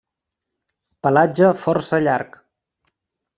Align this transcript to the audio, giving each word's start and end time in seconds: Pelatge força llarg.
Pelatge 1.07 1.51
força 1.65 2.01
llarg. 2.07 2.41